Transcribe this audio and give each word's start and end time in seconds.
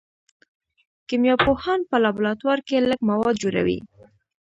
کیمیا 1.07 1.35
پوهان 1.45 1.79
په 1.89 1.95
لابراتوار 2.03 2.59
کې 2.67 2.85
لږ 2.89 2.99
مواد 3.09 3.35
جوړوي. 3.43 3.79